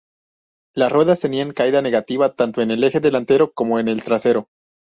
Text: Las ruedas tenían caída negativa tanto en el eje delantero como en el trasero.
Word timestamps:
Las 0.73 0.91
ruedas 0.91 1.19
tenían 1.21 1.53
caída 1.53 1.83
negativa 1.83 2.33
tanto 2.33 2.63
en 2.63 2.71
el 2.71 2.83
eje 2.83 2.99
delantero 3.01 3.53
como 3.53 3.77
en 3.77 3.87
el 3.87 4.03
trasero. 4.03 4.47